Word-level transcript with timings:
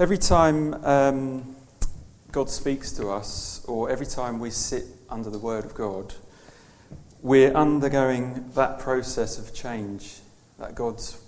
Every 0.00 0.16
time 0.16 0.82
um, 0.82 1.56
God 2.32 2.48
speaks 2.48 2.90
to 2.92 3.10
us, 3.10 3.62
or 3.68 3.90
every 3.90 4.06
time 4.06 4.40
we 4.40 4.48
sit 4.48 4.86
under 5.10 5.28
the 5.28 5.38
Word 5.38 5.66
of 5.66 5.74
God, 5.74 6.14
we're 7.20 7.52
undergoing 7.52 8.50
that 8.54 8.78
process 8.78 9.38
of 9.38 9.54
change 9.54 10.20
that 10.58 10.74
God's 10.74 11.20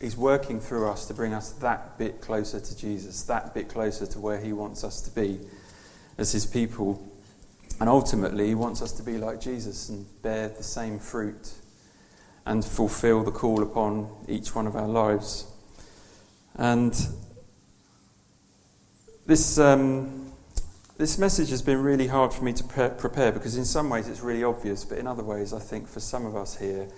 is 0.00 0.16
working 0.16 0.60
through 0.60 0.88
us 0.88 1.04
to 1.08 1.12
bring 1.12 1.34
us 1.34 1.52
that 1.52 1.98
bit 1.98 2.22
closer 2.22 2.58
to 2.58 2.74
Jesus, 2.74 3.24
that 3.24 3.52
bit 3.52 3.68
closer 3.68 4.06
to 4.06 4.18
where 4.18 4.40
He 4.40 4.54
wants 4.54 4.82
us 4.82 5.02
to 5.02 5.10
be 5.10 5.38
as 6.16 6.32
His 6.32 6.46
people. 6.46 7.06
And 7.80 7.90
ultimately, 7.90 8.46
He 8.46 8.54
wants 8.54 8.80
us 8.80 8.92
to 8.92 9.02
be 9.02 9.18
like 9.18 9.42
Jesus 9.42 9.90
and 9.90 10.06
bear 10.22 10.48
the 10.48 10.62
same 10.62 10.98
fruit 10.98 11.52
and 12.46 12.64
fulfill 12.64 13.24
the 13.24 13.30
call 13.30 13.62
upon 13.62 14.08
each 14.26 14.54
one 14.54 14.66
of 14.66 14.74
our 14.74 14.88
lives. 14.88 15.46
And 16.54 16.98
this, 19.28 19.58
um, 19.58 20.32
this 20.96 21.18
message 21.18 21.50
has 21.50 21.60
been 21.60 21.82
really 21.82 22.06
hard 22.06 22.32
for 22.32 22.42
me 22.42 22.54
to 22.54 22.64
pre- 22.64 22.88
prepare 22.88 23.30
because, 23.30 23.58
in 23.58 23.66
some 23.66 23.90
ways, 23.90 24.08
it's 24.08 24.20
really 24.20 24.42
obvious, 24.42 24.86
but 24.86 24.96
in 24.96 25.06
other 25.06 25.22
ways, 25.22 25.52
I 25.52 25.58
think 25.58 25.86
for 25.86 26.00
some 26.00 26.24
of 26.24 26.34
us 26.34 26.56
here, 26.56 26.88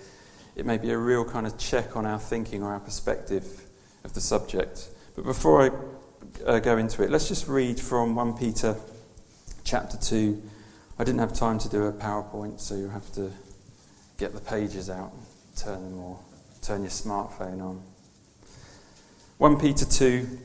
it 0.55 0.65
may 0.65 0.77
be 0.77 0.91
a 0.91 0.97
real 0.97 1.25
kind 1.25 1.45
of 1.45 1.57
check 1.57 1.97
on 1.97 2.05
our 2.05 2.17
thinking 2.17 2.63
or 2.63 2.71
our 2.71 2.79
perspective 2.79 3.65
of 4.05 4.13
the 4.13 4.21
subject. 4.21 4.87
But 5.13 5.25
before 5.25 5.61
I 5.61 6.45
uh, 6.45 6.59
go 6.59 6.77
into 6.77 7.03
it, 7.03 7.11
let's 7.11 7.27
just 7.27 7.49
read 7.49 7.77
from 7.77 8.15
1 8.15 8.37
Peter 8.37 8.77
chapter 9.65 9.97
2. 9.97 10.41
I 10.99 11.03
didn't 11.03 11.19
have 11.19 11.33
time 11.33 11.59
to 11.59 11.67
do 11.67 11.83
a 11.83 11.91
PowerPoint, 11.91 12.61
so 12.61 12.75
you'll 12.75 12.91
have 12.91 13.11
to 13.15 13.29
get 14.17 14.33
the 14.33 14.39
pages 14.39 14.89
out, 14.89 15.11
turn 15.57 15.83
them 15.83 15.99
or 15.99 16.17
turn 16.61 16.79
your 16.79 16.91
smartphone 16.91 17.61
on. 17.61 17.83
1 19.37 19.59
Peter 19.59 19.83
2 19.83 20.39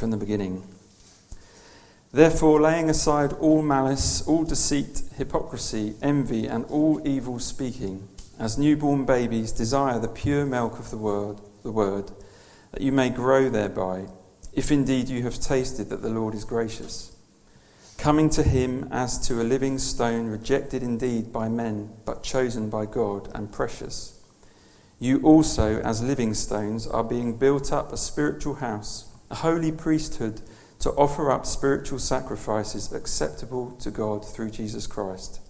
from 0.00 0.10
the 0.10 0.16
beginning. 0.16 0.66
Therefore, 2.10 2.58
laying 2.60 2.88
aside 2.88 3.34
all 3.34 3.62
malice, 3.62 4.26
all 4.26 4.44
deceit, 4.44 5.02
hypocrisy, 5.16 5.94
envy, 6.02 6.46
and 6.46 6.64
all 6.64 7.06
evil 7.06 7.38
speaking, 7.38 8.08
as 8.38 8.56
newborn 8.56 9.04
babies 9.04 9.52
desire 9.52 9.98
the 9.98 10.08
pure 10.08 10.46
milk 10.46 10.78
of 10.78 10.90
the 10.90 10.96
word, 10.96 11.36
the 11.62 11.70
word, 11.70 12.10
that 12.72 12.80
you 12.80 12.90
may 12.90 13.10
grow 13.10 13.50
thereby, 13.50 14.06
if 14.54 14.72
indeed 14.72 15.08
you 15.10 15.22
have 15.22 15.38
tasted 15.38 15.90
that 15.90 16.00
the 16.00 16.08
Lord 16.08 16.34
is 16.34 16.44
gracious. 16.44 17.14
Coming 17.98 18.30
to 18.30 18.42
him 18.42 18.88
as 18.90 19.18
to 19.28 19.42
a 19.42 19.44
living 19.44 19.78
stone, 19.78 20.28
rejected 20.28 20.82
indeed 20.82 21.30
by 21.30 21.50
men, 21.50 21.90
but 22.06 22.22
chosen 22.22 22.70
by 22.70 22.86
God 22.86 23.30
and 23.34 23.52
precious. 23.52 24.18
You 24.98 25.20
also, 25.22 25.80
as 25.82 26.02
living 26.02 26.32
stones, 26.32 26.86
are 26.86 27.04
being 27.04 27.36
built 27.36 27.70
up 27.70 27.92
a 27.92 27.98
spiritual 27.98 28.54
house 28.54 29.09
a 29.30 29.36
holy 29.36 29.70
priesthood 29.70 30.42
to 30.80 30.90
offer 30.92 31.30
up 31.30 31.46
spiritual 31.46 31.98
sacrifices 31.98 32.92
acceptable 32.92 33.72
to 33.72 33.90
God 33.90 34.26
through 34.26 34.50
Jesus 34.50 34.86
Christ. 34.86 35.40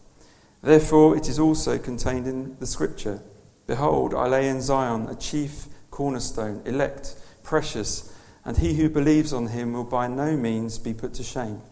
Therefore, 0.62 1.16
it 1.16 1.28
is 1.28 1.38
also 1.38 1.78
contained 1.78 2.26
in 2.26 2.56
the 2.58 2.66
Scripture 2.66 3.22
Behold, 3.66 4.14
I 4.14 4.26
lay 4.26 4.48
in 4.48 4.60
Zion 4.60 5.06
a 5.08 5.14
chief 5.14 5.66
cornerstone, 5.92 6.60
elect, 6.64 7.14
precious, 7.44 8.12
and 8.44 8.56
he 8.56 8.74
who 8.74 8.88
believes 8.88 9.32
on 9.32 9.46
him 9.46 9.74
will 9.74 9.84
by 9.84 10.08
no 10.08 10.36
means 10.36 10.76
be 10.76 10.92
put 10.92 11.14
to 11.14 11.22
shame. 11.22 11.62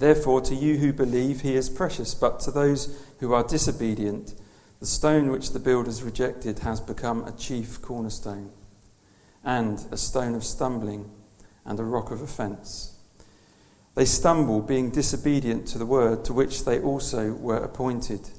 Therefore, 0.00 0.40
to 0.40 0.56
you 0.56 0.78
who 0.78 0.92
believe, 0.92 1.42
he 1.42 1.54
is 1.54 1.70
precious, 1.70 2.14
but 2.14 2.40
to 2.40 2.50
those 2.50 3.00
who 3.20 3.32
are 3.32 3.44
disobedient, 3.44 4.34
the 4.80 4.86
stone 4.86 5.30
which 5.30 5.52
the 5.52 5.60
builders 5.60 6.02
rejected 6.02 6.60
has 6.60 6.80
become 6.80 7.24
a 7.24 7.32
chief 7.32 7.80
cornerstone 7.80 8.50
and 9.44 9.84
a 9.90 9.96
stone 9.96 10.34
of 10.34 10.44
stumbling 10.44 11.10
and 11.64 11.78
a 11.78 11.84
rock 11.84 12.10
of 12.10 12.22
offence. 12.22 12.96
They 13.94 14.04
stumble, 14.04 14.60
being 14.60 14.90
disobedient 14.90 15.66
to 15.68 15.78
the 15.78 15.86
word 15.86 16.24
to 16.24 16.32
which 16.32 16.64
they 16.64 16.80
also 16.80 17.32
were 17.32 17.58
appointed. 17.58 18.30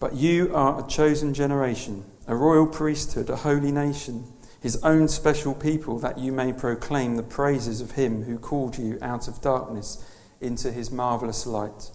But 0.00 0.16
you 0.16 0.54
are 0.54 0.82
a 0.82 0.88
chosen 0.88 1.34
generation, 1.34 2.04
a 2.26 2.34
royal 2.34 2.66
priesthood, 2.66 3.30
a 3.30 3.36
holy 3.36 3.70
nation, 3.70 4.24
his 4.60 4.82
own 4.82 5.08
special 5.08 5.54
people, 5.54 5.98
that 6.00 6.18
you 6.18 6.32
may 6.32 6.52
proclaim 6.52 7.16
the 7.16 7.22
praises 7.22 7.80
of 7.80 7.92
him 7.92 8.24
who 8.24 8.38
called 8.38 8.76
you 8.76 8.98
out 9.00 9.28
of 9.28 9.40
darkness 9.40 10.04
into 10.40 10.72
his 10.72 10.90
marvellous 10.90 11.46
light, 11.46 11.90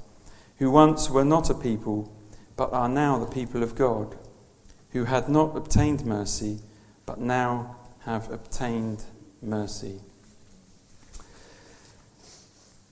who 0.57 0.72
once 0.72 1.09
were 1.09 1.25
not 1.25 1.49
a 1.49 1.53
people, 1.53 2.11
but 2.55 2.72
are 2.72 2.89
now 2.89 3.17
the 3.17 3.25
people 3.25 3.63
of 3.63 3.75
God, 3.75 4.16
who 4.91 5.05
had 5.05 5.27
not 5.27 5.57
obtained 5.57 6.05
mercy, 6.05 6.59
but 7.05 7.19
now 7.19 7.75
have 8.05 8.31
obtained 8.31 9.03
mercy. 9.41 9.99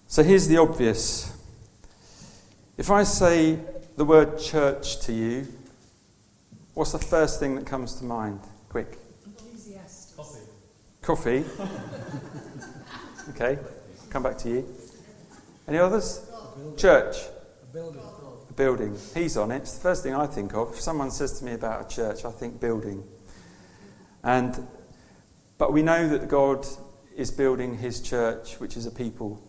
So 0.07 0.23
here's 0.23 0.47
the 0.47 0.57
obvious. 0.57 1.31
If 2.77 2.89
I 2.89 3.03
say 3.03 3.59
the 3.95 4.05
word 4.05 4.39
church 4.39 4.99
to 5.01 5.13
you, 5.13 5.47
what's 6.73 6.91
the 6.91 6.99
first 6.99 7.39
thing 7.39 7.55
that 7.55 7.67
comes 7.67 7.95
to 7.95 8.05
mind? 8.05 8.39
Quick. 8.69 8.97
Enthusiast. 9.25 10.17
Coffee. 10.17 10.39
Coffee. 11.01 11.43
okay, 13.29 13.59
come 14.09 14.23
back 14.23 14.37
to 14.39 14.49
you. 14.49 14.75
Any 15.67 15.77
others? 15.77 16.27
Church. 16.75 17.17
A 17.61 17.73
building. 17.73 18.01
A 18.49 18.53
building. 18.53 18.97
He's 19.13 19.37
on 19.37 19.51
it. 19.51 19.57
It's 19.57 19.73
the 19.73 19.81
first 19.81 20.01
thing 20.01 20.15
I 20.15 20.25
think 20.25 20.55
of. 20.55 20.73
If 20.73 20.81
someone 20.81 21.11
says 21.11 21.37
to 21.39 21.45
me 21.45 21.53
about 21.53 21.85
a 21.85 21.95
church, 21.95 22.25
I 22.25 22.31
think 22.31 22.59
building. 22.59 23.03
And 24.23 24.67
but 25.63 25.71
we 25.71 25.81
know 25.81 26.09
that 26.09 26.27
God 26.27 26.67
is 27.15 27.31
building 27.31 27.77
his 27.77 28.01
church, 28.01 28.59
which 28.59 28.75
is 28.75 28.85
a 28.85 28.91
people, 28.91 29.41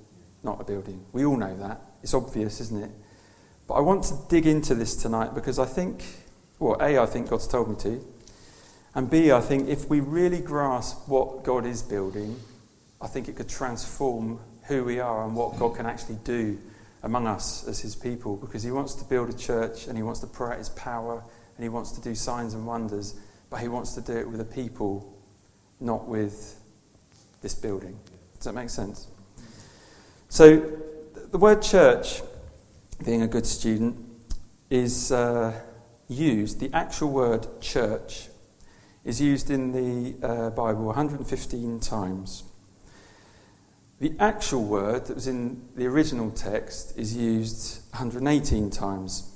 not 0.45 0.61
a 0.61 0.65
building. 0.65 1.05
We 1.11 1.25
all 1.25 1.37
know 1.37 1.57
that. 1.57 1.81
It's 2.05 2.15
obvious, 2.15 2.61
isn't 2.61 2.85
it? 2.85 2.91
But 3.67 3.75
I 3.75 3.81
want 3.81 4.05
to 4.05 4.19
dig 4.29 4.47
into 4.47 4.77
this 4.77 4.95
tonight 4.95 5.35
because 5.35 5.59
I 5.59 5.65
think, 5.65 6.05
well, 6.61 6.77
A, 6.81 7.01
I 7.01 7.07
think 7.07 7.31
God's 7.31 7.49
told 7.49 7.69
me 7.69 7.75
to. 7.81 8.07
And 8.95 9.11
B, 9.11 9.33
I 9.33 9.41
think 9.41 9.69
if 9.69 9.91
we 9.91 9.99
really 9.99 10.39
grasp 10.39 11.09
what 11.09 11.43
God 11.43 11.67
is 11.67 11.83
building, 11.83 12.39
I 13.01 13.09
think 13.09 13.29
it 13.29 13.35
could 13.35 13.49
transform 13.49 14.39
who 14.69 14.85
we 14.85 15.01
are 15.01 15.25
and 15.25 15.35
what 15.35 15.59
God 15.59 15.75
can 15.75 15.85
actually 15.85 16.19
do 16.23 16.61
among 17.03 17.27
us 17.27 17.67
as 17.67 17.81
his 17.81 17.97
people 17.97 18.37
because 18.37 18.63
he 18.63 18.71
wants 18.71 18.95
to 18.95 19.05
build 19.05 19.31
a 19.31 19.37
church 19.37 19.89
and 19.89 19.97
he 19.97 20.05
wants 20.05 20.21
to 20.21 20.29
pour 20.29 20.53
out 20.53 20.61
his 20.61 20.69
power 20.69 21.25
and 21.57 21.65
he 21.65 21.69
wants 21.69 21.91
to 21.91 22.01
do 22.01 22.15
signs 22.15 22.55
and 22.55 22.65
wonders, 22.65 23.17
but 23.51 23.59
he 23.59 23.67
wants 23.67 23.95
to 23.95 24.01
do 24.01 24.17
it 24.17 24.31
with 24.31 24.41
a 24.41 24.45
people 24.45 25.11
not 25.85 26.09
with 26.09 26.61
this 27.43 27.55
building. 27.55 27.99
Does 28.37 28.45
that 28.45 28.55
make 28.55 28.71
sense? 28.71 29.09
So, 30.29 30.57
the 31.31 31.39
word 31.39 31.63
church, 31.63 32.23
being 33.05 33.23
a 33.23 33.29
good 33.29 33.47
student, 33.47 34.05
is 34.71 35.13
uh, 35.13 35.53
used, 36.09 36.61
the 36.61 36.71
actual 36.73 37.11
word 37.11 37.61
church 37.61 38.29
is 39.05 39.21
used 39.21 39.51
in 39.51 39.73
the 39.73 40.27
uh, 40.27 40.51
Bible 40.51 40.87
115 40.87 41.81
times. 41.81 42.45
The 44.01 44.15
actual 44.19 44.65
word 44.65 45.07
that 45.07 45.15
was 45.15 45.27
in 45.29 45.69
the 45.77 45.87
original 45.87 46.31
text 46.31 46.99
is 46.99 47.17
used 47.17 47.83
118 47.93 48.71
times. 48.71 49.34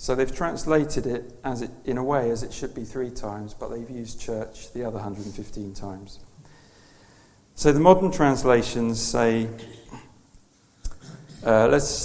So 0.00 0.14
they've 0.14 0.32
translated 0.32 1.06
it 1.06 1.34
as 1.42 1.60
it, 1.60 1.72
in 1.84 1.98
a 1.98 2.04
way 2.04 2.30
as 2.30 2.44
it 2.44 2.52
should 2.52 2.72
be 2.72 2.84
three 2.84 3.10
times, 3.10 3.52
but 3.52 3.68
they've 3.68 3.90
used 3.90 4.20
church 4.20 4.72
the 4.72 4.84
other 4.84 4.94
115 4.94 5.74
times. 5.74 6.20
So 7.56 7.72
the 7.72 7.80
modern 7.80 8.12
translations 8.12 9.02
say, 9.02 9.48
uh, 11.44 11.66
let's, 11.66 12.04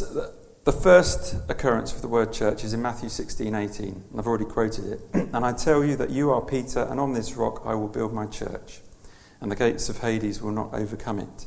the 0.64 0.72
first 0.72 1.36
occurrence 1.48 1.94
of 1.94 2.02
the 2.02 2.08
word 2.08 2.34
church 2.34 2.64
is 2.64 2.74
in 2.74 2.82
Matthew 2.82 3.10
16, 3.10 3.54
18, 3.54 3.86
and 3.86 4.04
I've 4.18 4.26
already 4.26 4.46
quoted 4.46 4.94
it. 4.94 5.02
and 5.14 5.46
I 5.46 5.54
tell 5.54 5.84
you 5.84 5.96
that 5.98 6.10
you 6.10 6.32
are 6.32 6.42
Peter, 6.42 6.88
and 6.90 7.00
on 7.00 7.14
this 7.14 7.36
rock 7.36 7.62
I 7.64 7.76
will 7.76 7.90
build 7.90 8.12
my 8.12 8.26
church, 8.26 8.80
and 9.40 9.52
the 9.52 9.56
gates 9.56 9.88
of 9.88 10.00
Hades 10.00 10.42
will 10.42 10.52
not 10.52 10.74
overcome 10.74 11.20
it. 11.20 11.46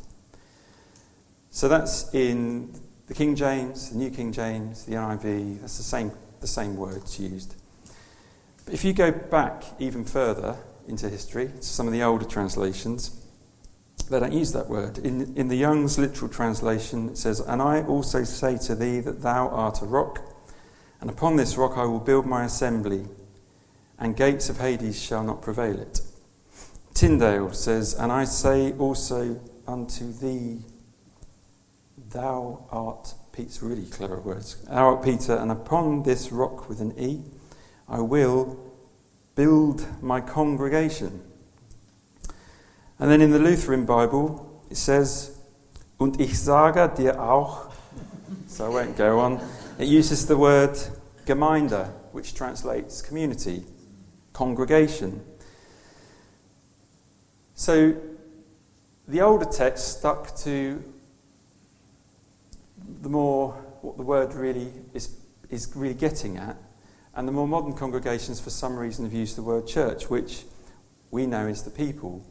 So 1.50 1.66
that's 1.66 2.14
in 2.14 2.72
the 3.08 3.14
King 3.14 3.34
James, 3.34 3.90
the 3.90 3.98
New 3.98 4.10
King 4.10 4.30
James, 4.30 4.84
the 4.84 4.92
NIV, 4.92 5.60
that's 5.60 5.76
the 5.78 5.82
same 5.82 6.12
the 6.40 6.46
same 6.46 6.76
words 6.76 7.18
used. 7.18 7.54
But 8.64 8.74
if 8.74 8.84
you 8.84 8.92
go 8.92 9.12
back 9.12 9.64
even 9.78 10.04
further 10.04 10.56
into 10.88 11.08
history, 11.08 11.48
to 11.48 11.62
some 11.62 11.86
of 11.86 11.92
the 11.92 12.02
older 12.02 12.24
translations, 12.24 13.26
they 14.10 14.20
don't 14.20 14.32
use 14.32 14.52
that 14.52 14.68
word. 14.68 14.98
In, 14.98 15.36
in 15.36 15.48
the 15.48 15.56
Young's 15.56 15.98
literal 15.98 16.30
translation, 16.30 17.10
it 17.10 17.18
says, 17.18 17.40
And 17.40 17.60
I 17.60 17.82
also 17.82 18.24
say 18.24 18.56
to 18.58 18.74
thee 18.74 19.00
that 19.00 19.22
thou 19.22 19.48
art 19.48 19.82
a 19.82 19.84
rock, 19.84 20.20
and 21.00 21.10
upon 21.10 21.36
this 21.36 21.56
rock 21.56 21.76
I 21.76 21.84
will 21.84 22.00
build 22.00 22.26
my 22.26 22.44
assembly, 22.44 23.06
and 23.98 24.16
gates 24.16 24.48
of 24.48 24.58
Hades 24.58 25.00
shall 25.00 25.24
not 25.24 25.42
prevail 25.42 25.78
it. 25.80 26.00
Tyndale 26.94 27.52
says, 27.52 27.94
And 27.94 28.12
I 28.12 28.24
say 28.24 28.72
also 28.72 29.40
unto 29.66 30.12
thee, 30.12 30.62
Thou 32.10 32.66
art 32.70 33.14
Pete's 33.36 33.62
really 33.62 33.84
clever 33.84 34.18
words. 34.18 34.56
Art 34.70 35.04
Peter, 35.04 35.36
and 35.36 35.52
upon 35.52 36.04
this 36.04 36.32
rock 36.32 36.70
with 36.70 36.80
an 36.80 36.98
E, 36.98 37.22
I 37.86 38.00
will 38.00 38.58
build 39.34 39.86
my 40.00 40.22
congregation. 40.22 41.20
And 42.98 43.10
then 43.10 43.20
in 43.20 43.32
the 43.32 43.38
Lutheran 43.38 43.84
Bible, 43.84 44.62
it 44.70 44.78
says, 44.78 45.36
Und 46.00 46.18
ich 46.18 46.38
sage 46.38 46.96
dir 46.96 47.20
auch, 47.20 47.70
so 48.48 48.64
I 48.64 48.68
won't 48.70 48.96
go 48.96 49.20
on. 49.20 49.38
It 49.78 49.86
uses 49.86 50.26
the 50.26 50.38
word 50.38 50.78
Gemeinde, 51.26 51.90
which 52.12 52.34
translates 52.34 53.02
community, 53.02 53.64
congregation. 54.32 55.20
So 57.54 57.96
the 59.06 59.20
older 59.20 59.44
text 59.44 59.98
stuck 59.98 60.34
to 60.38 60.82
the 63.02 63.08
more 63.08 63.52
what 63.82 63.96
the 63.96 64.02
word 64.02 64.34
really 64.34 64.72
is, 64.94 65.16
is 65.50 65.72
really 65.74 65.94
getting 65.94 66.36
at, 66.36 66.56
and 67.14 67.26
the 67.26 67.32
more 67.32 67.48
modern 67.48 67.72
congregations, 67.72 68.40
for 68.40 68.50
some 68.50 68.76
reason, 68.76 69.04
have 69.04 69.14
used 69.14 69.36
the 69.36 69.42
word 69.42 69.66
church, 69.66 70.10
which 70.10 70.44
we 71.10 71.26
know 71.26 71.46
is 71.46 71.62
the 71.62 71.70
people. 71.70 72.24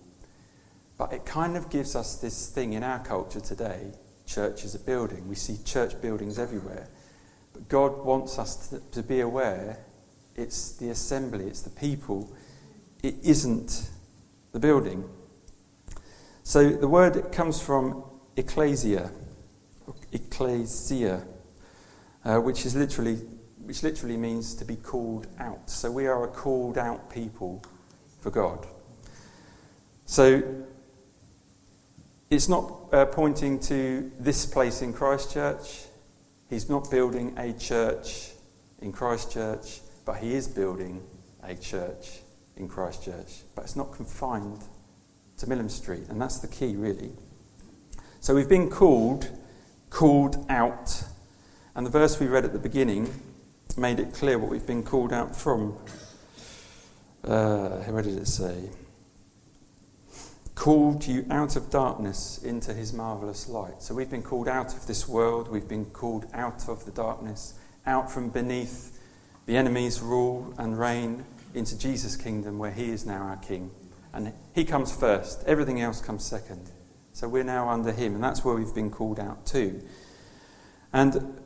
But 0.97 1.11
it 1.11 1.25
kind 1.25 1.57
of 1.57 1.69
gives 1.69 1.95
us 1.95 2.15
this 2.15 2.49
thing 2.49 2.73
in 2.73 2.83
our 2.83 2.99
culture 2.99 3.39
today 3.39 3.91
church 4.25 4.63
is 4.63 4.75
a 4.75 4.79
building. 4.79 5.27
We 5.27 5.35
see 5.35 5.57
church 5.63 6.01
buildings 6.01 6.39
everywhere. 6.39 6.87
But 7.53 7.69
God 7.69 8.03
wants 8.03 8.39
us 8.39 8.69
to, 8.69 8.81
to 8.91 9.03
be 9.03 9.19
aware 9.19 9.79
it's 10.35 10.73
the 10.73 10.89
assembly, 10.89 11.45
it's 11.45 11.61
the 11.61 11.69
people, 11.69 12.35
it 13.01 13.15
isn't 13.23 13.89
the 14.51 14.59
building. 14.59 15.09
So 16.43 16.69
the 16.69 16.87
word 16.87 17.31
comes 17.31 17.61
from 17.61 18.03
ecclesia, 18.35 19.11
ecclesia, 20.15 21.23
uh, 22.23 22.37
which 22.37 22.65
is 22.65 22.75
literally 22.75 23.15
which 23.65 23.81
literally 23.81 24.17
means 24.17 24.53
to 24.55 24.65
be 24.65 24.75
called 24.75 25.27
out. 25.39 25.69
So 25.69 25.91
we 25.91 26.05
are 26.05 26.23
a 26.23 26.27
called 26.27 26.77
out 26.77 27.09
people 27.09 27.63
for 28.21 28.29
God. 28.29 28.65
So 30.05 30.43
it's 32.29 32.47
not 32.47 32.89
uh, 32.91 33.05
pointing 33.05 33.59
to 33.61 34.11
this 34.19 34.45
place 34.45 34.83
in 34.83 34.93
Christchurch. 34.93 35.85
He's 36.47 36.69
not 36.69 36.91
building 36.91 37.33
a 37.37 37.53
church 37.53 38.31
in 38.81 38.91
Christchurch, 38.91 39.79
but 40.05 40.17
he 40.17 40.35
is 40.35 40.47
building 40.47 41.01
a 41.43 41.55
church 41.55 42.19
in 42.55 42.67
Christchurch. 42.67 43.43
But 43.55 43.63
it's 43.63 43.75
not 43.75 43.93
confined 43.93 44.63
to 45.37 45.47
Milham 45.47 45.71
Street, 45.71 46.03
and 46.09 46.21
that's 46.21 46.37
the 46.37 46.47
key, 46.47 46.75
really. 46.75 47.11
So 48.19 48.35
we've 48.35 48.49
been 48.49 48.69
called, 48.69 49.29
called 49.89 50.45
out. 50.49 51.03
And 51.75 51.85
the 51.85 51.91
verse 51.91 52.19
we 52.19 52.27
read 52.27 52.45
at 52.45 52.53
the 52.53 52.59
beginning 52.59 53.13
made 53.77 53.99
it 53.99 54.13
clear 54.13 54.39
what 54.39 54.49
we've 54.49 54.65
been 54.65 54.83
called 54.83 55.11
out 55.11 55.35
from. 55.35 55.77
Uh, 57.23 57.69
where 57.69 58.03
did 58.03 58.17
it 58.17 58.27
say? 58.27 58.69
Called 60.53 61.05
you 61.05 61.25
out 61.29 61.55
of 61.55 61.69
darkness 61.69 62.41
into 62.43 62.73
his 62.73 62.93
marvellous 62.93 63.49
light. 63.49 63.81
So 63.81 63.93
we've 63.93 64.09
been 64.09 64.23
called 64.23 64.47
out 64.47 64.73
of 64.73 64.87
this 64.87 65.07
world, 65.07 65.49
we've 65.49 65.67
been 65.67 65.85
called 65.85 66.27
out 66.33 66.69
of 66.69 66.85
the 66.85 66.91
darkness, 66.91 67.55
out 67.85 68.11
from 68.11 68.29
beneath 68.29 68.99
the 69.45 69.57
enemy's 69.57 70.01
rule 70.01 70.53
and 70.57 70.79
reign 70.79 71.25
into 71.53 71.77
Jesus' 71.77 72.15
kingdom 72.15 72.57
where 72.57 72.71
he 72.71 72.89
is 72.89 73.05
now 73.05 73.23
our 73.23 73.37
king. 73.37 73.71
And 74.13 74.31
he 74.53 74.63
comes 74.63 74.95
first, 74.95 75.43
everything 75.45 75.81
else 75.81 75.99
comes 75.99 76.23
second. 76.23 76.71
So 77.15 77.29
we're 77.29 77.45
now 77.45 77.69
under 77.69 77.93
him, 77.93 78.13
and 78.15 78.21
that's 78.21 78.43
where 78.43 78.55
we've 78.55 78.75
been 78.75 78.91
called 78.91 79.21
out 79.21 79.45
to. 79.45 79.81
And 80.91 81.39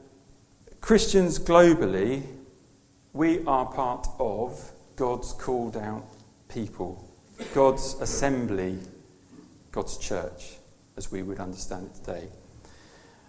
Christians 0.81 1.37
globally, 1.37 2.23
we 3.13 3.45
are 3.45 3.67
part 3.67 4.07
of 4.17 4.71
God's 4.95 5.31
called 5.31 5.77
out 5.77 6.07
people, 6.47 7.07
God's 7.53 7.93
assembly, 8.01 8.79
God's 9.71 9.99
church, 9.99 10.57
as 10.97 11.11
we 11.11 11.21
would 11.21 11.39
understand 11.39 11.91
it 11.93 12.03
today. 12.03 12.29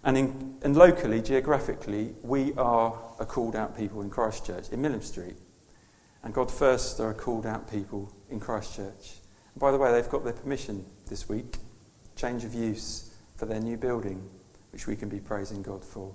And, 0.03 0.17
in, 0.17 0.57
and 0.63 0.75
locally, 0.75 1.21
geographically, 1.21 2.15
we 2.23 2.55
are 2.55 2.99
a 3.19 3.27
called 3.27 3.55
out 3.55 3.77
people 3.77 4.01
in 4.01 4.09
Christchurch, 4.09 4.71
in 4.71 4.81
Milham 4.81 5.05
Street. 5.05 5.37
And 6.23 6.33
God 6.33 6.51
First 6.51 7.01
are 7.01 7.11
a 7.11 7.15
called 7.15 7.45
out 7.45 7.71
people 7.71 8.11
in 8.31 8.41
Christchurch. 8.41 9.19
And 9.53 9.61
by 9.61 9.71
the 9.73 9.77
way, 9.77 9.93
they've 9.93 10.09
got 10.09 10.25
their 10.25 10.33
permission 10.33 10.87
this 11.07 11.29
week, 11.29 11.59
change 12.21 12.45
of 12.45 12.55
use 12.55 13.11
for 13.35 13.47
their 13.47 13.61
new 13.61 13.77
building, 13.77 14.23
which 14.73 14.87
we 14.87 14.95
can 14.95 15.09
be 15.09 15.19
praising 15.19 15.63
God 15.63 15.85
for. 15.85 16.13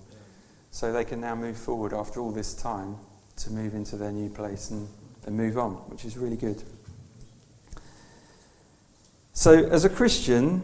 So 0.70 0.92
they 0.94 1.06
can 1.06 1.22
now 1.22 1.36
move 1.36 1.58
forward 1.58 1.94
after 1.94 2.20
all 2.20 2.32
this 2.32 2.54
time 2.54 2.98
to 3.38 3.52
move 3.52 3.74
into 3.74 3.96
their 3.96 4.12
new 4.12 4.30
place 4.30 4.70
and, 4.70 4.88
and 5.26 5.36
move 5.36 5.58
on, 5.58 5.72
which 5.90 6.06
is 6.06 6.18
really 6.18 6.38
good. 6.38 6.62
So, 9.34 9.66
as 9.66 9.84
a 9.84 9.90
Christian, 9.90 10.62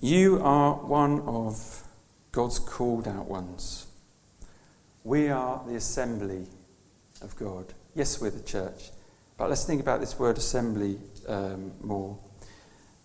you 0.00 0.40
are 0.42 0.74
one 0.74 1.20
of 1.20 1.82
God's 2.32 2.58
called 2.58 3.06
out 3.06 3.26
ones. 3.26 3.86
We 5.04 5.28
are 5.28 5.62
the 5.66 5.74
assembly 5.74 6.46
of 7.20 7.36
God. 7.36 7.74
Yes, 7.94 8.20
we're 8.20 8.30
the 8.30 8.42
church. 8.42 8.90
But 9.36 9.50
let's 9.50 9.64
think 9.64 9.80
about 9.80 10.00
this 10.00 10.18
word 10.18 10.38
assembly 10.38 10.98
um, 11.28 11.72
more. 11.82 12.18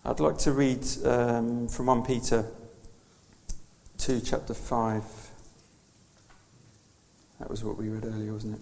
I'd 0.08 0.20
like 0.20 0.38
to 0.38 0.52
read 0.52 0.86
um, 1.04 1.66
from 1.66 1.86
1 1.86 2.04
Peter 2.04 2.46
2, 3.98 4.20
chapter 4.20 4.54
5. 4.54 5.02
That 7.40 7.50
was 7.50 7.64
what 7.64 7.76
we 7.76 7.88
read 7.88 8.04
earlier, 8.04 8.32
wasn't 8.32 8.54
it? 8.54 8.60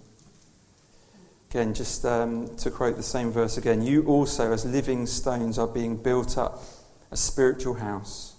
Again, 1.51 1.75
just 1.75 2.03
um, 2.03 2.55
to 2.55 2.71
quote 2.71 2.97
the 2.97 3.03
same 3.03 3.29
verse 3.29 3.57
again, 3.57 3.83
you 3.83 4.07
also, 4.07 4.53
as 4.53 4.65
living 4.65 5.05
stones, 5.05 5.59
are 5.59 5.67
being 5.67 5.97
built 5.97 6.35
up 6.39 6.63
a 7.11 7.15
spiritual 7.15 7.75
house. 7.75 8.33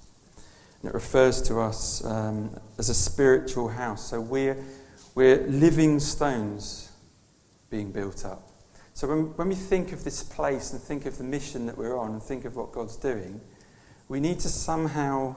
And 0.82 0.90
it 0.90 0.94
refers 0.94 1.40
to 1.42 1.60
us 1.60 2.04
um, 2.04 2.58
as 2.76 2.88
a 2.88 2.94
spiritual 2.94 3.68
house. 3.68 4.10
So 4.10 4.20
we're, 4.20 4.56
we're 5.14 5.46
living 5.46 6.00
stones 6.00 6.90
being 7.70 7.92
built 7.92 8.24
up. 8.24 8.50
So 8.96 9.06
when, 9.06 9.36
when 9.36 9.48
we 9.50 9.54
think 9.54 9.92
of 9.92 10.04
this 10.04 10.22
place 10.22 10.72
and 10.72 10.80
think 10.80 11.04
of 11.04 11.18
the 11.18 11.24
mission 11.24 11.66
that 11.66 11.76
we're 11.76 11.98
on 11.98 12.12
and 12.12 12.22
think 12.22 12.46
of 12.46 12.56
what 12.56 12.72
God's 12.72 12.96
doing, 12.96 13.42
we 14.08 14.20
need 14.20 14.40
to 14.40 14.48
somehow 14.48 15.36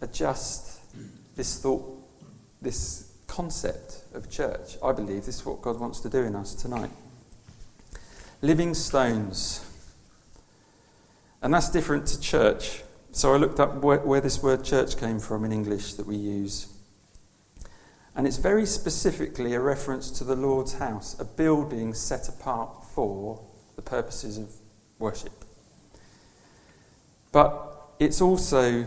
adjust 0.00 0.80
this 1.36 1.60
thought, 1.60 1.84
this 2.62 3.12
concept 3.26 4.02
of 4.14 4.30
church. 4.30 4.78
I 4.82 4.92
believe 4.92 5.26
this 5.26 5.40
is 5.40 5.44
what 5.44 5.60
God 5.60 5.78
wants 5.78 6.00
to 6.00 6.08
do 6.08 6.22
in 6.22 6.34
us 6.34 6.54
tonight. 6.54 6.88
Living 8.40 8.72
stones. 8.72 9.62
And 11.42 11.52
that's 11.52 11.68
different 11.68 12.06
to 12.06 12.18
church. 12.18 12.82
So 13.12 13.34
I 13.34 13.36
looked 13.36 13.60
up 13.60 13.74
where, 13.74 13.98
where 13.98 14.22
this 14.22 14.42
word 14.42 14.64
church 14.64 14.96
came 14.96 15.18
from 15.18 15.44
in 15.44 15.52
English 15.52 15.92
that 15.94 16.06
we 16.06 16.16
use. 16.16 16.72
And 18.14 18.26
it's 18.26 18.38
very 18.38 18.64
specifically 18.64 19.52
a 19.52 19.60
reference 19.60 20.10
to 20.12 20.24
the 20.24 20.34
Lord's 20.34 20.78
house, 20.78 21.14
a 21.20 21.24
building 21.26 21.92
set 21.92 22.30
apart 22.30 22.85
for 22.96 23.38
the 23.76 23.82
purposes 23.82 24.38
of 24.38 24.50
worship. 24.98 25.44
But 27.30 27.92
it's 27.98 28.22
also 28.22 28.86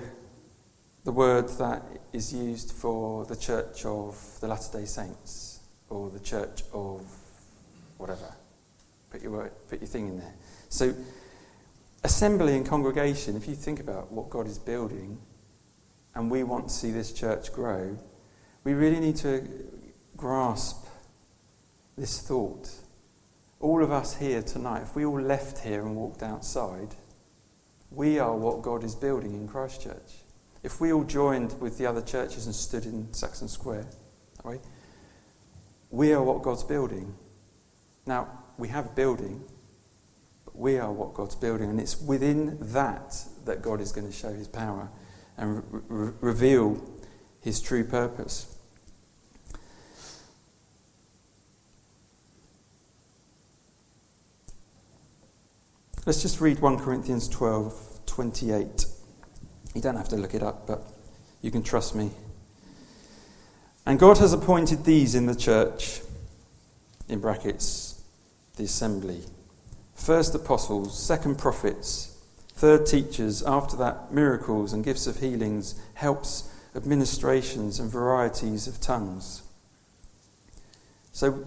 the 1.03 1.11
word 1.11 1.47
that 1.59 1.83
is 2.11 2.33
used 2.33 2.71
for 2.71 3.25
the 3.25 3.35
Church 3.35 3.85
of 3.85 4.17
the 4.41 4.47
Latter 4.47 4.79
day 4.79 4.85
Saints 4.85 5.59
or 5.89 6.09
the 6.09 6.19
Church 6.19 6.63
of 6.73 7.05
whatever. 7.97 8.33
Put 9.11 9.21
your, 9.21 9.31
word, 9.31 9.51
put 9.67 9.79
your 9.79 9.87
thing 9.87 10.07
in 10.07 10.17
there. 10.17 10.33
So, 10.69 10.95
assembly 12.03 12.57
and 12.57 12.65
congregation, 12.65 13.37
if 13.37 13.47
you 13.47 13.53
think 13.53 13.79
about 13.79 14.11
what 14.11 14.31
God 14.31 14.47
is 14.47 14.57
building 14.57 15.19
and 16.15 16.31
we 16.31 16.41
want 16.41 16.69
to 16.69 16.73
see 16.73 16.89
this 16.89 17.13
church 17.13 17.53
grow, 17.53 17.95
we 18.63 18.73
really 18.73 18.99
need 18.99 19.17
to 19.17 19.47
grasp 20.17 20.87
this 21.95 22.19
thought. 22.21 22.71
All 23.59 23.83
of 23.83 23.91
us 23.91 24.15
here 24.15 24.41
tonight, 24.41 24.83
if 24.83 24.95
we 24.95 25.05
all 25.05 25.19
left 25.19 25.59
here 25.59 25.81
and 25.81 25.95
walked 25.95 26.23
outside, 26.23 26.95
we 27.91 28.17
are 28.17 28.35
what 28.35 28.61
God 28.61 28.83
is 28.83 28.95
building 28.95 29.33
in 29.33 29.47
Christchurch. 29.47 30.23
If 30.63 30.79
we 30.79 30.93
all 30.93 31.03
joined 31.03 31.59
with 31.59 31.77
the 31.77 31.85
other 31.85 32.01
churches 32.01 32.45
and 32.45 32.55
stood 32.55 32.85
in 32.85 33.13
Saxon 33.13 33.49
Square, 33.49 33.87
right, 34.43 34.61
we 35.89 36.13
are 36.13 36.23
what 36.23 36.41
God's 36.41 36.63
building. 36.63 37.13
Now, 38.05 38.29
we 38.57 38.69
have 38.69 38.85
a 38.85 38.89
building, 38.89 39.43
but 40.45 40.57
we 40.57 40.77
are 40.77 40.91
what 40.91 41.13
God's 41.13 41.35
building, 41.35 41.69
and 41.69 41.79
it's 41.81 42.01
within 42.01 42.57
that 42.61 43.15
that 43.45 43.61
God 43.61 43.81
is 43.81 43.91
going 43.91 44.07
to 44.07 44.13
show 44.13 44.31
his 44.31 44.47
power 44.47 44.89
and 45.37 45.63
re- 45.89 46.13
reveal 46.21 46.81
his 47.41 47.61
true 47.61 47.83
purpose. 47.83 48.55
Let's 56.09 56.23
just 56.23 56.41
read 56.41 56.59
1 56.59 56.79
Corinthians 56.79 57.27
12 57.27 57.99
28. 58.07 58.85
You 59.75 59.81
don't 59.81 59.95
have 59.95 60.09
to 60.09 60.15
look 60.15 60.33
it 60.33 60.41
up, 60.41 60.65
but 60.65 60.81
you 61.43 61.51
can 61.51 61.61
trust 61.61 61.93
me. 61.93 62.09
And 63.85 63.99
God 63.99 64.17
has 64.17 64.33
appointed 64.33 64.85
these 64.85 65.13
in 65.13 65.27
the 65.27 65.35
church, 65.35 66.01
in 67.07 67.19
brackets, 67.19 68.01
the 68.55 68.63
assembly. 68.63 69.21
First 69.93 70.33
apostles, 70.33 70.99
second 70.99 71.37
prophets, 71.37 72.17
Third, 72.55 72.87
teachers. 72.87 73.43
After 73.43 73.77
that, 73.77 74.11
miracles 74.11 74.73
and 74.73 74.83
gifts 74.83 75.05
of 75.05 75.19
healings, 75.19 75.79
helps, 75.93 76.51
administrations, 76.75 77.79
and 77.79 77.91
varieties 77.91 78.65
of 78.65 78.81
tongues. 78.81 79.43
So, 81.11 81.45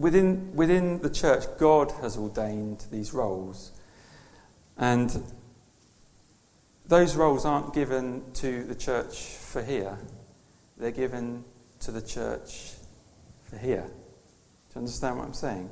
within, 0.00 0.54
within 0.56 1.00
the 1.00 1.10
church, 1.10 1.44
God 1.58 1.92
has 2.00 2.16
ordained 2.16 2.86
these 2.90 3.12
roles. 3.12 3.72
And 4.76 5.22
those 6.86 7.14
roles 7.14 7.44
aren't 7.44 7.74
given 7.74 8.24
to 8.34 8.64
the 8.64 8.74
church 8.74 9.34
for 9.36 9.62
here, 9.62 9.98
they're 10.76 10.90
given 10.90 11.44
to 11.80 11.92
the 11.92 12.02
church 12.02 12.72
for 13.42 13.58
here. 13.58 13.84
Do 13.84 14.74
you 14.74 14.78
understand 14.78 15.18
what 15.18 15.26
I'm 15.26 15.34
saying? 15.34 15.70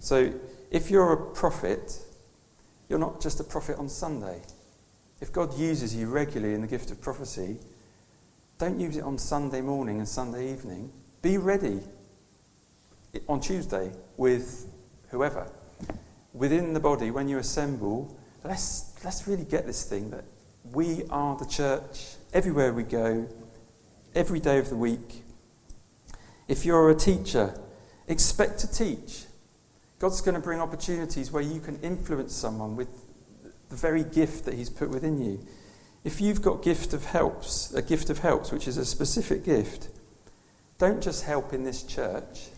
So, 0.00 0.32
if 0.70 0.90
you're 0.90 1.12
a 1.12 1.30
prophet, 1.32 1.98
you're 2.88 2.98
not 2.98 3.20
just 3.20 3.40
a 3.40 3.44
prophet 3.44 3.78
on 3.78 3.88
Sunday. 3.88 4.42
If 5.20 5.32
God 5.32 5.56
uses 5.58 5.94
you 5.94 6.08
regularly 6.08 6.54
in 6.54 6.60
the 6.60 6.66
gift 6.66 6.90
of 6.90 7.00
prophecy, 7.00 7.56
don't 8.58 8.78
use 8.78 8.96
it 8.96 9.02
on 9.02 9.16
Sunday 9.16 9.60
morning 9.60 9.98
and 9.98 10.08
Sunday 10.08 10.52
evening. 10.52 10.92
Be 11.22 11.38
ready 11.38 11.80
on 13.28 13.40
Tuesday 13.40 13.92
with 14.16 14.66
whoever. 15.10 15.50
Within 16.32 16.72
the 16.74 16.80
body, 16.80 17.10
when 17.10 17.28
you 17.28 17.38
assemble, 17.38 18.16
let's, 18.44 18.94
let's 19.04 19.26
really 19.26 19.44
get 19.44 19.66
this 19.66 19.84
thing 19.84 20.10
that 20.10 20.24
we 20.72 21.04
are 21.10 21.36
the 21.36 21.46
church 21.46 22.16
everywhere 22.32 22.72
we 22.72 22.82
go, 22.82 23.28
every 24.14 24.40
day 24.40 24.58
of 24.58 24.68
the 24.68 24.76
week. 24.76 25.22
If 26.48 26.64
you're 26.64 26.90
a 26.90 26.94
teacher, 26.94 27.58
expect 28.08 28.58
to 28.60 28.70
teach. 28.72 29.24
God's 29.98 30.20
going 30.20 30.34
to 30.34 30.40
bring 30.40 30.60
opportunities 30.60 31.32
where 31.32 31.42
you 31.42 31.60
can 31.60 31.80
influence 31.80 32.34
someone 32.34 32.76
with 32.76 32.88
the 33.68 33.76
very 33.76 34.04
gift 34.04 34.44
that 34.44 34.54
He's 34.54 34.70
put 34.70 34.90
within 34.90 35.20
you. 35.20 35.44
If 36.04 36.20
you've 36.20 36.42
got 36.42 36.62
gift 36.62 36.92
of 36.92 37.06
helps, 37.06 37.72
a 37.74 37.82
gift 37.82 38.10
of 38.10 38.18
helps, 38.18 38.52
which 38.52 38.68
is 38.68 38.76
a 38.76 38.84
specific 38.84 39.44
gift, 39.44 39.88
don't 40.78 41.02
just 41.02 41.24
help 41.24 41.52
in 41.52 41.64
this 41.64 41.82
church. 41.82 42.48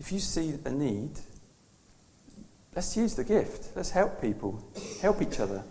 If 0.00 0.12
you 0.12 0.18
see 0.18 0.54
a 0.64 0.70
need, 0.70 1.12
let's 2.74 2.96
use 2.96 3.14
the 3.14 3.24
gift. 3.24 3.76
Let's 3.76 3.90
help 3.90 4.20
people, 4.20 4.64
help 5.00 5.22
each 5.22 5.40
other. 5.40 5.64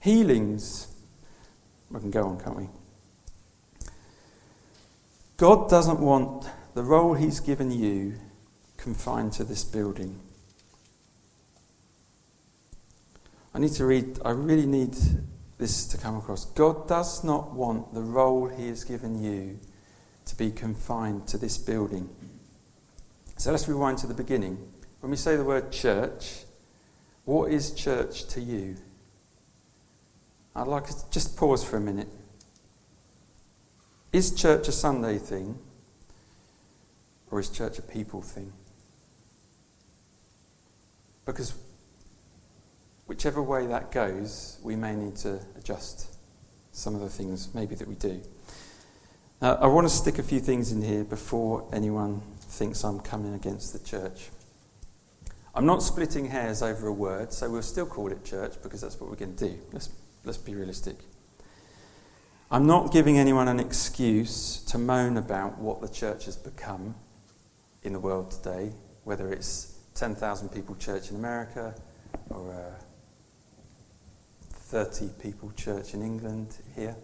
Healings. 0.00 0.88
We 1.90 2.00
can 2.00 2.10
go 2.10 2.26
on, 2.26 2.40
can't 2.40 2.56
we? 2.56 2.68
God 5.36 5.68
doesn't 5.68 6.00
want 6.00 6.46
the 6.74 6.82
role 6.82 7.14
He's 7.14 7.40
given 7.40 7.70
you 7.70 8.14
confined 8.76 9.32
to 9.34 9.44
this 9.44 9.64
building. 9.64 10.20
I 13.54 13.60
need 13.60 13.72
to 13.72 13.86
read, 13.86 14.18
I 14.24 14.30
really 14.30 14.66
need 14.66 14.96
this 15.58 15.86
to 15.86 15.98
come 15.98 16.16
across. 16.16 16.44
God 16.44 16.88
does 16.88 17.22
not 17.22 17.54
want 17.54 17.94
the 17.94 18.02
role 18.02 18.48
He 18.48 18.68
has 18.68 18.84
given 18.84 19.22
you 19.22 19.58
to 20.26 20.36
be 20.36 20.50
confined 20.50 21.26
to 21.28 21.38
this 21.38 21.56
building. 21.56 22.08
So 23.44 23.50
let's 23.50 23.68
rewind 23.68 23.98
to 23.98 24.06
the 24.06 24.14
beginning. 24.14 24.56
When 25.00 25.10
we 25.10 25.18
say 25.18 25.36
the 25.36 25.44
word 25.44 25.70
church, 25.70 26.44
what 27.26 27.52
is 27.52 27.72
church 27.72 28.26
to 28.28 28.40
you? 28.40 28.74
I'd 30.56 30.66
like 30.66 30.86
to 30.86 30.94
just 31.10 31.36
pause 31.36 31.62
for 31.62 31.76
a 31.76 31.80
minute. 31.80 32.08
Is 34.14 34.30
church 34.30 34.68
a 34.68 34.72
Sunday 34.72 35.18
thing? 35.18 35.58
Or 37.30 37.38
is 37.38 37.50
church 37.50 37.78
a 37.78 37.82
people 37.82 38.22
thing? 38.22 38.50
Because 41.26 41.52
whichever 43.04 43.42
way 43.42 43.66
that 43.66 43.92
goes, 43.92 44.58
we 44.62 44.74
may 44.74 44.96
need 44.96 45.16
to 45.16 45.38
adjust 45.58 46.16
some 46.72 46.94
of 46.94 47.02
the 47.02 47.10
things 47.10 47.54
maybe 47.54 47.74
that 47.74 47.88
we 47.88 47.94
do. 47.96 48.22
I 49.42 49.66
want 49.66 49.86
to 49.86 49.94
stick 49.94 50.18
a 50.18 50.22
few 50.22 50.40
things 50.40 50.72
in 50.72 50.80
here 50.80 51.04
before 51.04 51.68
anyone 51.74 52.22
thinks 52.54 52.84
I'm 52.84 53.00
coming 53.00 53.34
against 53.34 53.72
the 53.72 53.78
church. 53.78 54.30
I'm 55.54 55.66
not 55.66 55.82
splitting 55.82 56.26
hairs 56.26 56.62
over 56.62 56.86
a 56.86 56.92
word, 56.92 57.32
so 57.32 57.50
we'll 57.50 57.62
still 57.62 57.86
call 57.86 58.10
it 58.10 58.24
church 58.24 58.54
because 58.62 58.80
that's 58.80 59.00
what 59.00 59.10
we're 59.10 59.16
going 59.16 59.36
to 59.36 59.48
do. 59.48 59.58
Let's, 59.72 59.90
let's 60.24 60.38
be 60.38 60.54
realistic. 60.54 60.96
I'm 62.50 62.66
not 62.66 62.92
giving 62.92 63.18
anyone 63.18 63.48
an 63.48 63.60
excuse 63.60 64.62
to 64.68 64.78
moan 64.78 65.16
about 65.16 65.58
what 65.58 65.80
the 65.80 65.88
church 65.88 66.26
has 66.26 66.36
become 66.36 66.94
in 67.82 67.92
the 67.92 67.98
world 67.98 68.30
today, 68.30 68.72
whether 69.04 69.32
it's 69.32 69.78
10,000 69.94 70.48
people 70.48 70.74
church 70.76 71.10
in 71.10 71.16
America 71.16 71.74
or 72.30 72.52
a 72.52 72.74
30 74.52 75.10
people 75.20 75.52
church 75.56 75.94
in 75.94 76.02
England 76.02 76.56
here. 76.74 76.96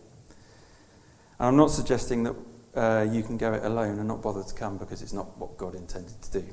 And 1.38 1.48
I'm 1.48 1.56
not 1.56 1.70
suggesting 1.70 2.24
that 2.24 2.34
uh, 2.74 3.06
you 3.10 3.22
can 3.22 3.36
go 3.36 3.52
it 3.52 3.64
alone 3.64 3.98
and 3.98 4.08
not 4.08 4.22
bother 4.22 4.42
to 4.42 4.54
come 4.54 4.78
because 4.78 5.02
it's 5.02 5.12
not 5.12 5.36
what 5.38 5.56
God 5.56 5.74
intended 5.74 6.20
to 6.22 6.40
do. 6.40 6.44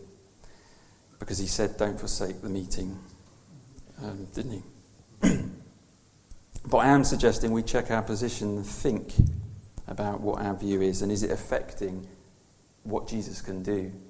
Because 1.19 1.37
He 1.37 1.47
said, 1.47 1.77
don't 1.77 1.99
forsake 1.99 2.41
the 2.41 2.49
meeting, 2.49 2.97
um, 4.03 4.27
didn't 4.33 4.63
He? 5.21 5.29
but 6.65 6.77
I 6.77 6.87
am 6.87 7.03
suggesting 7.03 7.51
we 7.51 7.63
check 7.63 7.91
our 7.91 8.01
position 8.01 8.57
and 8.57 8.65
think 8.65 9.13
about 9.87 10.21
what 10.21 10.41
our 10.41 10.55
view 10.55 10.81
is 10.81 11.01
and 11.01 11.11
is 11.11 11.23
it 11.23 11.31
affecting 11.31 12.07
what 12.83 13.07
Jesus 13.07 13.41
can 13.41 13.63
do 13.63 13.91